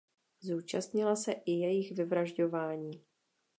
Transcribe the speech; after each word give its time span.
Zúčastnila 0.39 1.15
se 1.15 1.31
i 1.31 1.51
jejich 1.51 1.91
vyvražďování. 1.91 3.03